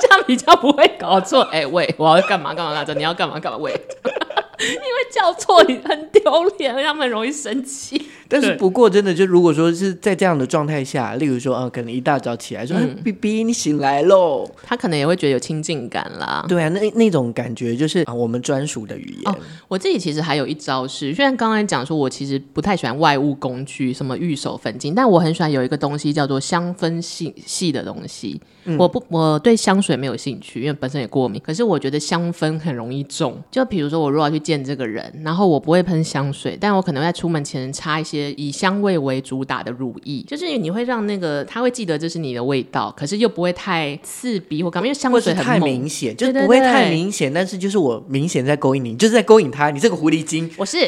[0.00, 1.42] 这样比较不会搞错。
[1.52, 2.92] 哎、喂，我要干嘛干嘛来着？
[2.94, 3.70] 你要干嘛干嘛喂？
[4.58, 6.20] 因为叫错你很丢
[6.58, 8.10] 脸，他们很容易生气。
[8.28, 16.44] 但是不过真的，就如果说是在这样的状态下，例如说，啊，可能一大早起来说嗯，B B，你醒来喽，他可能也会觉得有亲近感啦。
[16.46, 19.32] 对啊，那那种感觉就是啊，我们专属的语言。
[19.32, 19.36] 哦，
[19.66, 28.38] 我自己其实还有一招是，虽然刚才讲说我其实不太喜欢外物工具，什么玉手粉巾，但我很喜欢有一个东西叫做香氛系系的东西。
[28.64, 31.40] 嗯，我不，我对香水没有兴趣，因为本身也过敏。
[31.40, 38.17] 可是我觉得香氛很容易中，就比如说我如果要去见这个人，然后我不会喷香水，但我可能会在出门前擦一些。
[38.36, 50.78] 以香味为主打的乳液，就是你会让那个他会记得这是你的味道，可是又不会太刺鼻或干嘛，因为香水很太明显，就是不会太明显，但是就是我明显在勾引你，就是在勾引他，你这个狐狸精，我是。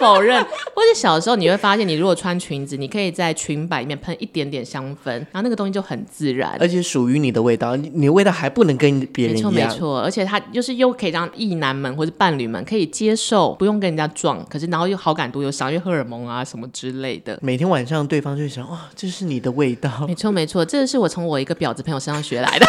[0.00, 9.52] 否认，或者小时候你会发现，你如果穿裙子，你可以在裙摆里面喷一点点香氛，然后那个东西就很自然，而且属于你的味道，你的味道还不能跟别人一样。
[9.52, 17.38] 没错，没错，而且它就是又可以让异男们或者伴侣们可以接受，不用跟人家撞，可是然后又好感度又上，因为荷尔蒙啊什么之类的。
[17.42, 20.06] 每天晚上对方就会想，哇，这是你的味道。
[20.08, 22.66] 没错，没错，这个是我从我一个婊子朋友身上学来的。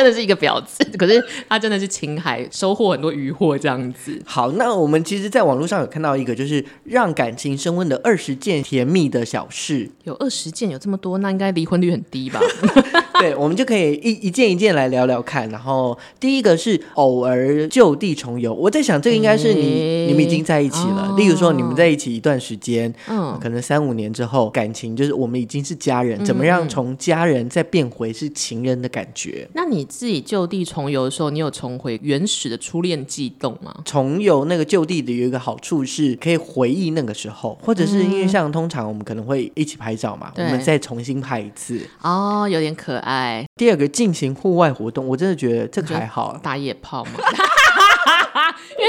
[0.00, 4.18] 他真的是一个婊子， 可是他真的是情海，收获很多渔获这样子。
[4.24, 9.90] 好，那我们其实，在网络上有看到一个，就是让感情升温的二十件甜蜜的小事。
[10.04, 12.40] 有二十件，有这么多，那应该离婚率很低吧？
[13.18, 15.48] 对，我们就可以一一件一件来聊聊看。
[15.50, 21.08] 然后第一个是偶尔就地重游，我在想，这个应该是你、欸、你们已经在一起了。
[21.10, 29.48] 哦、例如说，你们在一起一段时间，嗯，可能三五年之后，感情就是我们已经是家人，怎么样从家人再变回是情人的感觉？
[29.54, 33.74] 那你自己就地重游的时候，你有重回原始的初恋悸动吗？
[33.84, 41.80] 重游那个就地的有一个好处是，可以回忆那个时候，或者是因为像通常我们可能会一起拍照嘛，嗯、我们再重新拍一次。
[42.02, 43.44] 哦，有点可爱。
[43.56, 47.12] 第二个进行户外活动，我真的觉得这个还好，打野炮嘛。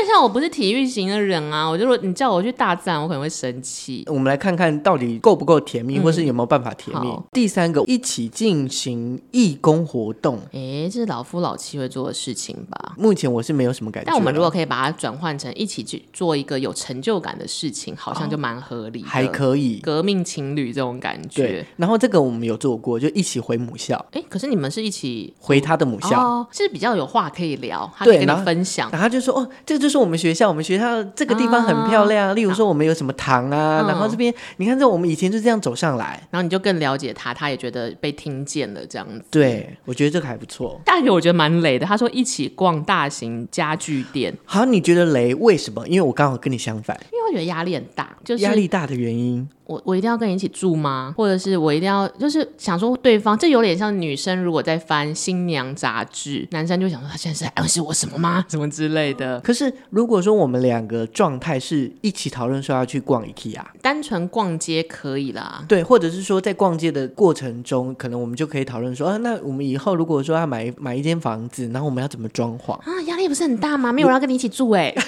[0.06, 4.04] 像我不是体育型的人啊，我就说你叫我去大自然，我可能会生气。
[4.08, 7.12] 我们来看看到底够不够甜蜜，嗯、或是有没有办法甜蜜。
[7.32, 10.40] 第三个，一起进行义工活动。
[10.54, 12.94] 哎，这是老夫老妻会做的事情吧？
[12.98, 14.08] 目前我是没有什么感觉。
[14.08, 19.80] 但我们如果可以把它转换成一起去做一个有成就感的事情，好像就蛮合理的，还可以。
[19.80, 21.48] 革命情侣这种感觉。
[21.48, 21.66] 对。
[21.78, 24.04] 然后这个我们有做过，就一起回母校。
[24.12, 28.90] 哎，可是你们是一起回他的母校，哦，是比较有话可以聊，他可以跟你分享。
[28.92, 32.30] 然后他就说：“哦，这个就是我们学校，我们学校这个地方很漂亮。
[32.30, 39.22] 啊、例如说，我们有什么堂啊，然后这边你看，这我们以前就这样走上来，然后你就更了解他，他也觉得被听见了这样子。
[39.30, 40.80] 对，我觉得这个还不错。
[40.86, 44.34] 大学我觉得蛮雷的，他说一起逛大型家具店。
[44.46, 45.36] 好，你觉得雷？
[45.36, 45.86] 为什么？
[45.90, 46.98] 因为我刚好跟你相反。
[47.12, 49.46] 因为我觉得压力很大，就是压力大的原因。
[49.72, 51.14] 我我一定要跟你一起住吗？
[51.16, 58.46] 或者是我一定要就是想说对方，这有点像女生如果在翻新娘杂志，男生就想说他现在是在暗示我什么吗？
[58.50, 59.40] 什么之类的。
[59.40, 65.64] 可是如果说我们两个状态是一起讨论说要去逛 IKEA，单纯逛街可以啦。
[65.70, 73.02] 对，或者是说在逛街的过程中，可能我们就可以讨论说啊，那我们以后如果说要买买一间房子，然后我们要怎么装潢啊？
[73.08, 73.94] 压力不是很大吗？
[73.94, 74.96] 没有人要跟你一起住哎、欸。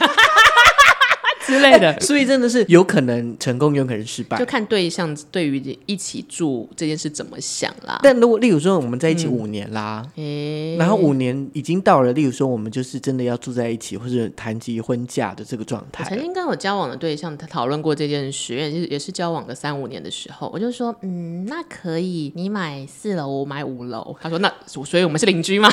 [1.47, 7.99] 之类的，所以真的是有可能成功，有可能失败，就看对象对于一起住这件事怎么想啦。
[8.01, 16.03] 但如果例如说我们在一起五年啦，嗯、然后五年已经到了，例如说我们就是真的要住在一起，或者谈及婚嫁的这个状态。
[16.05, 24.15] 曾经跟我交往的对象他讨论过这件事，也是也是交往个三五年的时候，我就说，嗯，那可以，你买四楼，我买五楼。
[24.21, 25.69] 他说，那所以我们是邻居吗？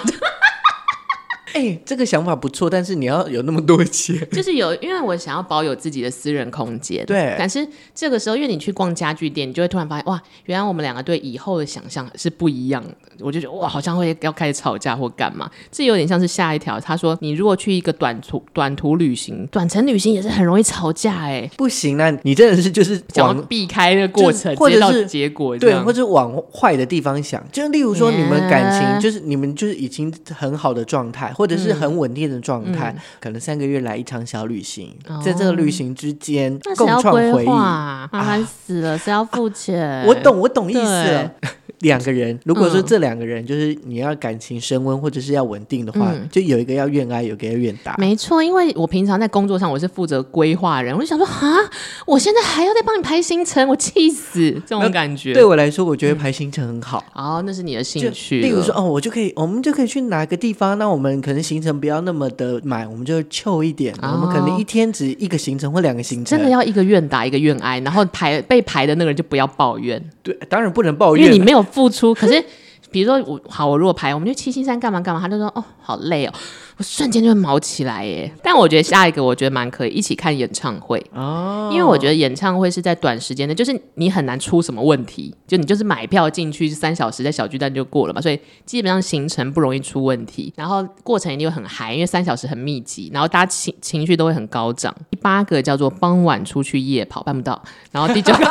[1.52, 7.04] 哎、欸，这个想法不错，但是你要有那么多钱， 就是有，因为我想要保有自己的私人空间。
[7.06, 12.90] 对，但是这个时候，因为你去逛家具店，你就会突然发现，哇，原来我们两个对以后的想象是不一样的。
[13.20, 15.50] 我就觉得，哇，好像会要开始吵架或干嘛。
[15.70, 21.14] 这有点像是下一条，他说，你如果去一个短途短途旅行，短程旅行也是很容易吵架。
[21.22, 27.44] 哎，不行啊，那你真的是就是想要避开那个过程，或者是结果对，或者往坏的地方想。
[27.52, 32.20] 就例如说，你们感情.就是你们就是已经很好的状态，或者是很稳定。
[32.20, 40.04] 的状态、嗯，可能三个月来一场小旅行，哦、在这个旅行之间共创回忆，麻烦死了，谁、啊、要付钱、啊？
[40.06, 41.30] 我懂，我懂意思。
[41.80, 47.94] 两个人，如果说这两个人就是你要感情升温或者是要稳定的话、嗯，就有一个要愿挨，有一个要愿打。
[47.98, 51.56] 没错，因为我平常在工作上我是负责规划人，我就想说啊，
[52.06, 55.32] 我现在还要再帮你排行程，我气死这种感觉。
[55.32, 57.04] 对我来说，我觉得排行程很好。
[57.14, 58.40] 嗯、哦，那是你的兴趣。
[58.40, 60.78] 例如说，哦，我就可以，我们就可以去哪个地方？
[60.78, 64.20] 那我们可能行程不要那么的满，我们就凑一点、哦。
[64.20, 66.38] 我们可能一天只一个行程或两个行程。
[66.38, 70.02] 真的要一个愿打，一个愿挨，然后排被排的那个人就不要抱怨。
[70.22, 72.12] 对，当然不能抱怨，因为你没有付出。
[72.12, 72.44] 可是。
[72.92, 76.32] 比如说我好，我如果排，我们就七星山干嘛干嘛，他就说哦，好累哦，
[76.76, 78.28] 我瞬间就会毛起来耶。
[78.42, 94.92] 但我觉得下一个我觉得蛮可以一起看演唱会哦，因为我觉得演唱会是在短时间内，就是你很难出什么问题，就你就是买票进去三小时在小巨蛋就过了嘛，所以基本上行程不容易出问题，然后过程一定会很嗨，因为三小时很密集，然后大家情情绪都会很高涨。
[95.08, 98.40] 第八个叫做傍晚出去夜跑，办不到，然后第九个。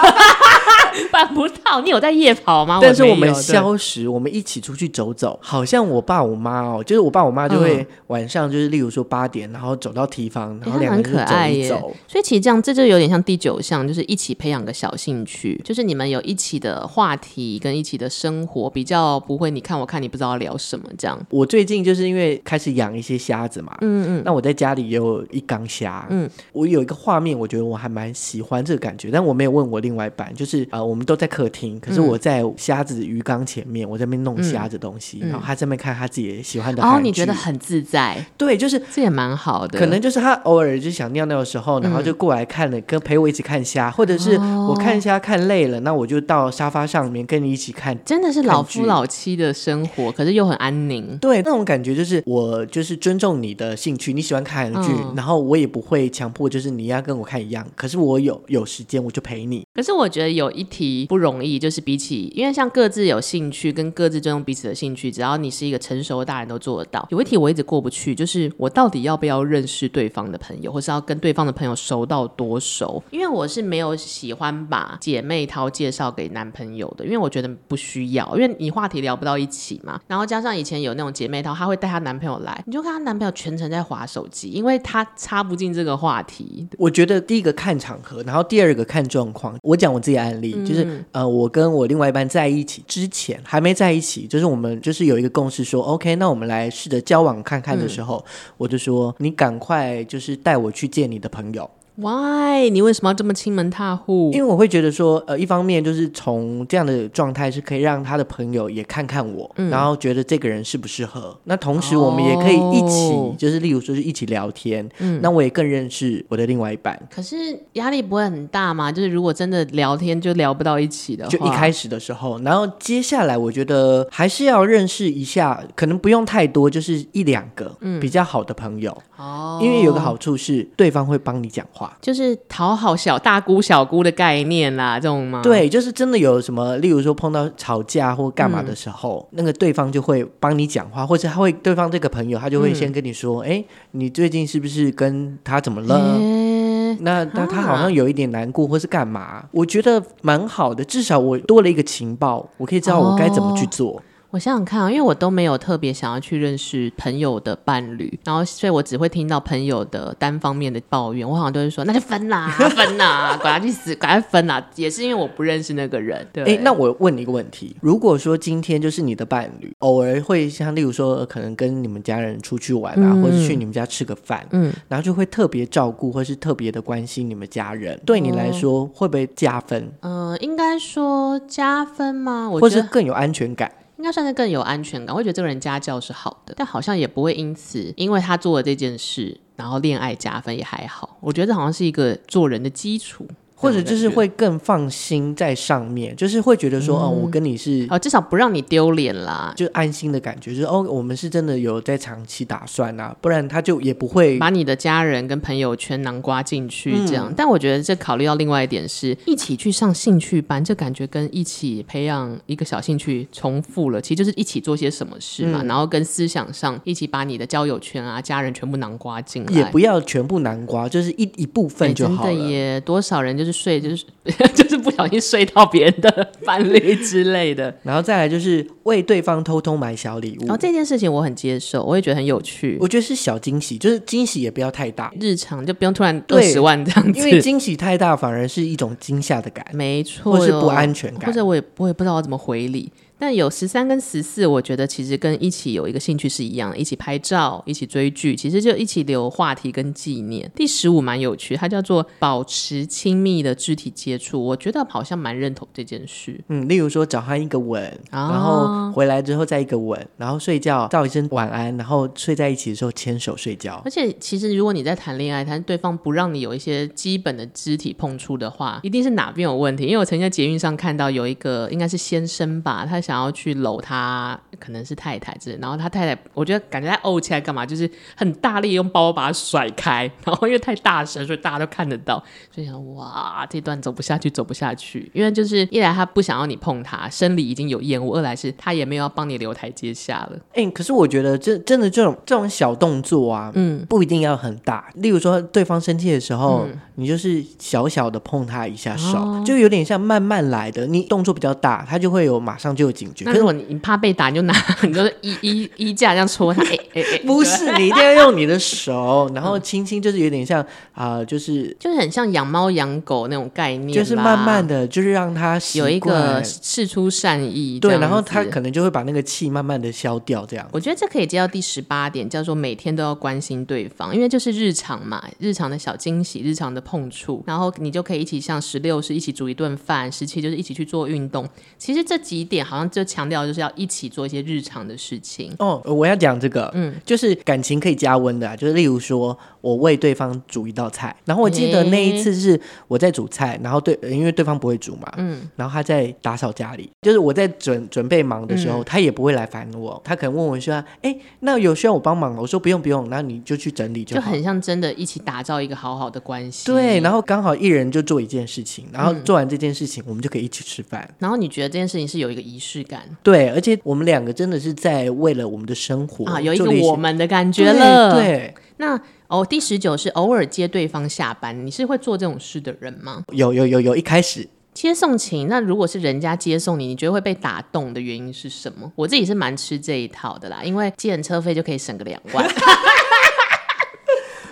[1.11, 2.79] 办不到，你有在夜跑吗？
[2.81, 5.39] 但是我们消食，我们一起出去走走。
[5.41, 11.75] 好像我爸我妈哦，就是我爸我妈就会晚上就是，例如说八点，然后走到提防，然后两个人走一走。
[11.75, 21.19] 欸、所以其实这样，这就有点像第九项，就是一起培养个小兴趣，就是你们有一起的话题跟一起的生活，比较不会你看我看你不知道聊什么这样。
[21.29, 30.78] 我最近就是因为开始养一些虾子嘛，嗯嗯，那我在家里也有一缸虾，嗯，我有一个画面，我觉得我还蛮喜欢这个感觉，但我没有问我另外一半，就是呃。
[30.83, 36.81] 我们都在客厅，可是我在虾子鱼缸前面，嗯、我在那边弄虾子东西，嗯、然后他在那边看他自己喜欢的。
[36.81, 38.25] 然后，你觉得很自在？
[38.37, 39.79] 对，就是这也蛮好的。
[39.79, 47.97] 可能就是他偶尔就想尿尿的时候，然后就过来看了，嗯、跟陪我一起看虾，或者是我看虾看累了，那我就到沙发上面跟你一起看。
[48.05, 51.17] 真的是老夫老妻的生活，可是又很安宁。
[51.17, 57.65] 对，那种感觉就是我就是尊重你的兴趣，你喜欢看韩剧，嗯，然后我也不会强迫，就是你要跟我看一样。
[57.75, 59.63] 可是我有有时间，我就陪你。
[59.79, 61.59] 可是我觉得有一题不容易。
[61.59, 67.07] 就是比起，因为像各自有兴趣跟各自尊重彼此的兴趣，只要你是一个成熟的大人都做得到。
[67.11, 73.01] 有一题我一直过不去，就是我到底要不要认识对方的朋友，或是要跟对方的朋友熟到多熟？
[73.11, 79.99] 因为我是没有喜欢把姐妹淘介绍给男朋友的，因为我觉得不需要，因为你话题聊不到一起嘛。
[80.07, 86.67] 然后加上以前有那种姐妹淘，她会带她男朋友来，你就看她男朋友全程在划手机，因为她插不进这个话题。
[86.77, 89.57] 我觉得第一个看场合，然后第二个看状况。
[89.69, 91.49] 我讲我自己的案例，嗯、就是呃我。
[91.59, 101.69] 跟我另外一半在一起之前，还没在一起，就是我们就是有一个共识说，OK，那我们来试着交往看看的时候，嗯、我就说你赶快就是带我去见你的朋友。
[101.99, 102.69] Why？
[102.69, 104.31] 你为什么要这么亲门踏户？
[104.33, 111.37] 因为我会觉得说，呃，一方面就是从这样的状态是可以让他的朋友也看看我，嗯、然后觉得这个人适不适合。
[111.43, 114.87] 那同时我们也可以一起，哦、就是例如说是一起聊天。
[114.99, 116.97] 嗯，那我也更认识我的另外一半。
[117.13, 117.35] 可是
[117.73, 118.89] 压力不会很大嘛？
[118.91, 128.95] 就是如果真的聊天就聊不到一起的话，就一开始的时候，然后接下来我觉得还是要认识一下，可能不用太多，就是一两个比较好的朋友。
[129.19, 131.95] 哦、嗯，因为有个好处是对方会帮你讲话。
[132.01, 135.41] 就是讨好小大姑小姑的概念啦，这种吗？
[135.43, 145.95] 对，就是真的有什么，例如说碰到吵架或干嘛的时候，嗯、那个对方就会帮你讲话，或者他会对方这个朋友，他就会先跟你说：“哎、嗯，你最近是不是跟他怎么了？
[145.95, 153.97] 欸、那那他好像有一点难过，或是干嘛？”啊、我觉得蛮好的，至少我多了一个情报，我可以知道我该怎么去做。
[153.97, 154.01] 哦
[154.31, 161.27] 我想想看啊，因为我都没有特别想要去认识朋友的伴侣，然后所以我只会听到朋友的单方面的抱怨。
[161.27, 164.63] 我好像都是说，那就分啦，分啦， 管他去死，赶快分啦。
[164.75, 166.27] 也是因为我不认识那个人。
[166.31, 179.91] 对，哎，那我问你一个问题：如果说今天就是你的伴侣，偶尔会像例如说，可能跟你们家人出去玩啊，嗯、或者去你们家吃个饭，嗯，然后就会特别照顾或是特别的关心你们家人，对你来说会不会加分？
[180.01, 182.47] 嗯、呃，应该说加分吗？
[182.47, 183.71] 我或是更有安全感？
[183.99, 191.17] 应该算是更有安全感，我会觉得这个人家教是好的，但好像也不会因此，因为他做了这件事，然后恋爱加分也还好。
[191.19, 193.27] 我觉得这好像是一个做人的基础。
[193.61, 207.33] 或者就是会更放心在上面，就是会觉得说，哦，我跟你是哦，至少不让你丢脸啦，就安心的感觉，就是哦，我们是真的有在长期打算啊，不然他就也不会把你的家人跟朋友圈囊瓜进去这样。
[207.35, 222.29] 但我觉得这考虑到另外一点是，一起去上兴趣班，这感觉跟一起培养一个小兴趣重复了，其实就是一起做些什么事嘛，然后跟思想上一起把你的交友圈啊、家人全部囊瓜进来，也不要全部囊瓜，就是一一部分就好了。
[222.31, 223.48] 真的耶，多少人就是。
[223.51, 224.05] 睡就是
[224.55, 230.41] 就是不小心睡到别人的 伴侣之类的，然后再来就是为对方偷偷买小礼物。
[230.41, 232.77] 然后这件事情我很接受，我也觉得很有趣。
[232.79, 237.19] 我觉得是小惊喜，就是惊喜也不要太大，日常就不用突然二十万这样子。
[237.19, 242.91] 因为惊喜太大反而是一种惊吓的感，没错，或是不安全感，或者我也我也不知道我怎么回礼。
[243.19, 250.49] 但有十三跟十四，我觉得其实跟一起有一个兴趣是一样的，一起拍照，一起追剧，其实就一起留话题跟纪念。
[250.55, 256.39] 第十五蛮有趣，它叫做保持亲密的肢体接触，我觉得好像蛮认同这件事。
[256.47, 263.81] 嗯，例如说找他一个吻，哦、然后回来之后再一个吻，然后睡觉道一声晚安，然后睡在一起的时候牵手睡觉。
[263.83, 269.83] 而且其实如果你在谈恋爱，谈对方不让你有一些基本的肢体碰触的话，一定是哪边有问题。
[269.83, 272.97] 因为我曾经在捷运上看到有一个应该是先生吧，他。
[273.09, 290.37] 想要去搂他，可能是太太之类，然后他太太，我觉得感觉他怄起来干嘛，就是很大力用包把他甩开，然后因为太大声，所以大家都看得到，所以想哇，这段走不下去，走不下去，因为就是一来他不想要你碰他，生理已经有厌恶；二来是他也没有要帮你留台阶下了。
[290.49, 294.91] 哎、欸，可是我觉得这真的这种这种小动作啊，嗯，不一定要很大。
[294.93, 300.85] 例如说对方生气的时候，嗯、你就是小小的碰他一下手，哦、就有点像慢慢来的。
[300.85, 302.89] 你动作比较大，他就会有马上就有。
[302.99, 303.23] 警觉。
[303.23, 306.61] 可是我你怕被打，你就拿 你就是衣衣衣架这样戳他。
[306.63, 310.61] 哎哎哎，不是，你一定要用你的手，然后轻轻，就是有点像
[310.93, 320.67] 啊、呃，就是就是很像养猫养狗那种概念，就是慢慢的就是让他有一个释出善意，对，然后他可能就会把那个气慢慢的消掉，这样。
[320.71, 331.47] 我觉得这可以接到第十八点，叫做每天都要关心对方，因为就是日常嘛，日常的小惊喜，日常的碰触，然后你就可以一起像十六是一起煮一顿饭，十七就是一起去做运动。
[331.77, 332.89] 其实这几点好像。
[332.89, 335.81] 就强调就是要一起做一些日常的事情哦。
[335.85, 356.65] 我要讲这个，嗯，就是感情可以加温的啊，就是例如说我为对方煮一道菜，然后我记得那一次是我在煮菜，然后对，因为对方不会煮嘛，嗯，然后他在打扫家里，就是我在准准备忙的时候，嗯，他也不会来烦我，他可能问我说：“哎，那有需要我帮忙吗？”我说：“不用不用，那你就去整理就好。”就很像真的一起打造一个好好的关系。
[356.65, 361.09] 对，然后刚好一人就做一件事情，然后做完这件事情，我们就可以一起吃饭。
[361.19, 363.01] 然后你觉得这件事情是有一个仪式感？
[363.21, 368.13] 对，而且我们两个真的是在为了我们的生活啊，有一个我们的感觉了。
[368.15, 368.99] 对，对那
[369.29, 373.23] 哦，第十九是偶尔接对方下班，你是会做这种事的人吗？
[373.31, 378.91] 有有有有，一开始接送情，那如果是人家接送你，你觉得会被打动的原因是什么？
[378.95, 382.43] 我自己是蛮吃这一套的啦，因为借人车费就可以省个两万。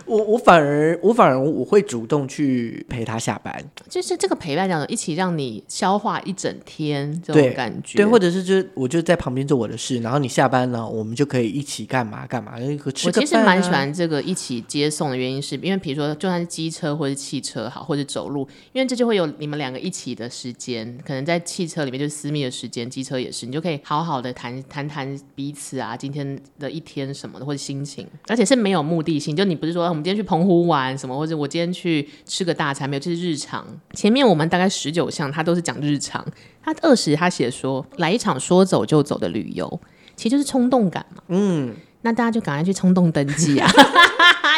[0.08, 3.54] 我我我反而我反而我会主动去陪他下班，
[3.90, 33.66] 就是这个陪伴讲的，一起让你消化一整天这种感觉，对，对或者是就我就在旁边做我的事，然后你下班了，我们就可以一起干嘛干嘛，吃个、啊、我其实蛮喜欢这个一起接送的原因是，因为比如说就算是机车或者汽车好，或者走路，因为这就会有你们两个一起的时间，可能在汽车里面就是私密的时间，机车也是，你就可以好好的谈谈谈彼此啊，今天的一天什么的或者心情，而且是没有目的性，就你不是说我我们今天去澎湖玩什么，或者我今天去吃个大餐没有，这、是日常。
[33.94, 36.24] 前面我们大概十九项，他都是讲日常，
[36.62, 39.82] 他二十他写说来一场说走就走的旅游，
[40.16, 41.74] 其实就是冲动感嘛，嗯。
[42.02, 43.70] 那大家就赶快去冲动登记啊！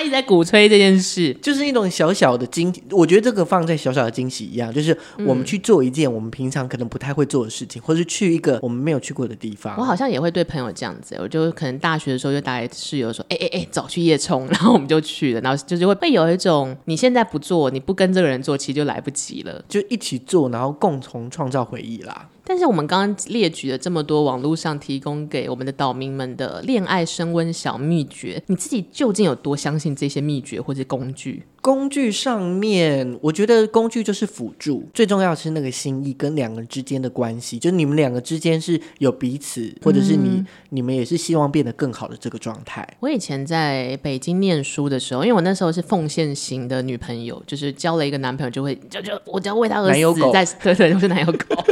[0.01, 2.81] 一直在鼓吹这件事，就是一种小小的惊喜。
[2.89, 9.75] 我觉得这个放在小小的惊喜一样，就是我们去做一件我们平常可能不太会做的事情，嗯、或是去一个我们没有去过的地方。
[9.77, 22.29] 我好像也会对朋友这样子，我就可能大学的时候就打给室友说：“哎哎哎，走去夜冲。”然后我们就去了，然后就是会会有一种你现在不做，你不跟这个人做，其实就来不及了，就一起做，然后共同创造回忆啦。
[22.49, 31.43] 但是我们刚刚列举了这么多网络上提供给我们的岛民们的恋爱升温小秘诀，你自己究竟有多相信这些秘诀或者工具？
[31.61, 42.87] 工具上面，我觉得工具就是辅助，最重要的是那个心意跟两个人之间的关系，就你们两个之间是有彼此，或者是你、嗯、你们也是希望变得更好的这个状态。
[43.01, 51.63] 我以前在北京念书的时候，因为我那时候是奉献型的女朋友，就是交了一个男朋友就会就就我只要为他而死，在 对对，就是男友狗。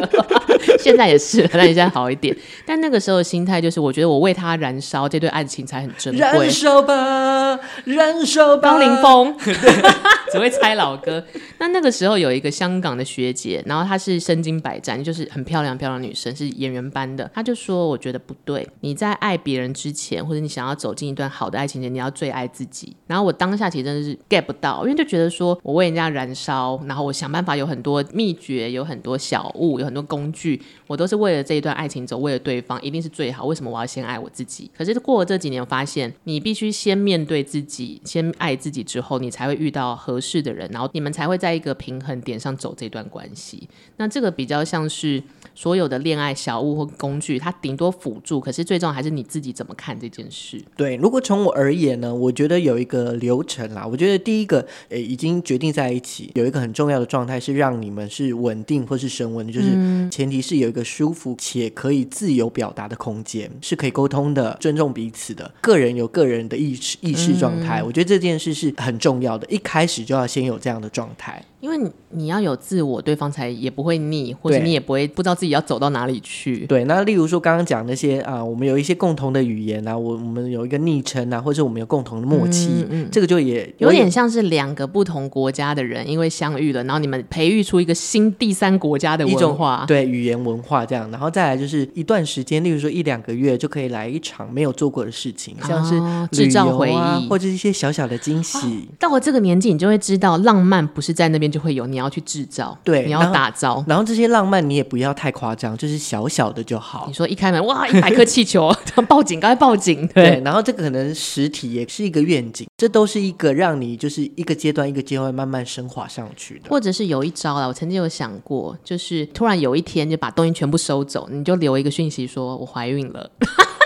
[0.80, 2.36] 现在也是，那你现在好一点。
[2.66, 6.20] 但那个时候的心态就是，我觉得我为他燃烧，这对爱情才很珍贵。
[6.20, 8.72] 燃烧吧，燃烧吧。
[8.72, 9.36] 高凌风，
[10.32, 11.24] 只会猜老歌。
[11.60, 17.30] 那那个时候有一个香港的学姐，然后她是身经百战，就是很漂亮漂亮女生，是演员班的。
[17.34, 30.62] 她就说：“我觉得不对，你在爱别人之前，或者你想要走进一段好的爱情前，你要最爱自己。”然后我当下其实真的是 get 不到，因为就觉得说我为人家燃烧，然后我想办法有很多秘诀，有很多小物，有很多工具。
[30.88, 33.46] 我都是为了这一段爱情走，为了对方一定是最好。
[33.46, 34.70] 为什么我要先爱我自己？
[34.78, 43.70] 可是过了这几年，发现你必须先面对自己，先爱自己之后，你才会遇到合适的人，然后你们才会在一个平衡点上走这段关系。
[43.98, 45.24] 那这个比较像是
[45.54, 50.62] 所有的恋爱小物或工具，它顶多辅助，可是最重要还是你自己怎么看这件事。
[50.76, 53.86] 对，如果从我而言呢，我觉得有一个流程啦。
[53.86, 59.68] 我觉得第一个，诶，已经决定在一起，有一个很重要的状态是让你们是稳定或是升温，就是
[60.10, 60.84] 前提是有一个。
[60.88, 65.54] 舒服且可以自由表达的空间，是可以沟通的，尊重彼此的。
[65.62, 69.46] 个人有个人的意识意识状态，嗯，我觉得这件事是很重要的。
[69.48, 71.44] 一开始就要先有这样的状态。
[71.60, 76.66] 因为你你要有自我，对方才也不会腻，或者你也不会不知道自己要走到哪里去。
[76.68, 98.58] 对，那例如说刚刚讲那些啊，我们有一些共同的语言啊，我我们有一个昵称啊，或者我们有共同的默契，嗯嗯、这个就也有点像是两个不同国家的人，因为相遇了，然后你们培育出一个新第三国家的文化，对语言文化这样，然后再来就是一段时间，例如说一两个月就可以来一场没有做过的事情，像是、啊、制造回忆，或者一些小小的惊喜。
[98.60, 102.22] 哦、到了这个年纪，你就会知道浪漫不是在那边就会有，你要去。
[102.28, 107.06] 制造对，你要打造，然后这些浪漫你也不要太夸张，就是小小的就好。
[107.08, 108.70] 你说一开门哇，一百颗气球，
[109.08, 110.06] 报警，赶快报警。
[110.10, 116.70] 对， 对，然后这个可能实体也是一个愿景，这都是一个让你就是一个阶段一个阶段慢慢升华上去的。
[116.70, 123.32] 或者是有一招啊，我曾经有想过，就是突然有一天就把东西全部收走，你就留一个讯息说我怀孕了，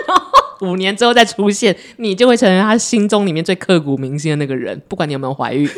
[0.62, 5.70] 五年之后再出现，你就会成为他心中里面最刻骨铭心的那个人，不管你有没有怀孕。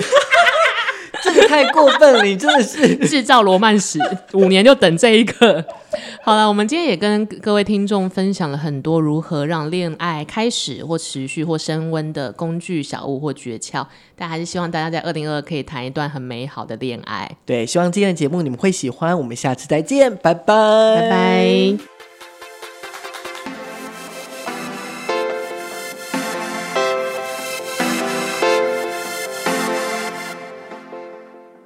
[1.24, 3.98] 这个太过分了，你真的是 制造罗曼史，
[4.34, 5.64] 五年就等这一刻。
[6.22, 13.86] 好了，我们今天也跟各位听众分享了很多如何让恋爱开始或持续或升温的工具、小物或诀窍，
[14.18, 17.32] 但还是希望大家在二零二二可以谈一段很美好的恋爱。
[17.46, 19.18] 对，希望今天的节目你们会喜欢。
[19.18, 20.54] 我们下次再见，拜拜，
[21.00, 21.93] 拜拜。